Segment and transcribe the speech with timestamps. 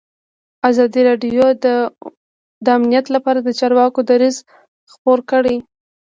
[0.69, 1.45] ازادي راډیو
[2.65, 4.37] د امنیت لپاره د چارواکو دریځ
[4.93, 5.55] خپور کړی.